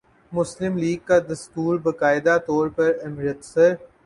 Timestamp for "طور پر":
2.47-2.91